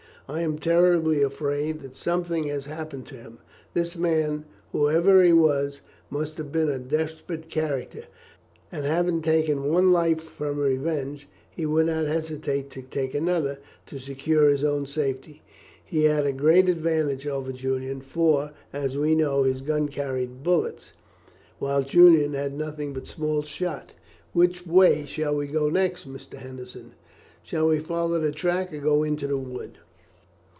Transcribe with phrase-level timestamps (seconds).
[0.27, 3.39] I am terribly afraid that something has happened to him.
[3.73, 8.05] This man, whoever he was, must have been a desperate character,
[8.71, 13.99] and having taken one life from revenge, he would not hesitate to take another to
[13.99, 15.41] secure his own safety.
[15.83, 20.93] He had a great advantage over Julian, for, as we know, his gun carried bullets,
[21.59, 23.91] while Julian had nothing but small shot.
[24.31, 26.35] Which way shall we go next, Mr.
[26.37, 26.93] Henderson
[27.43, 29.77] shall we follow the track or go into the wood?"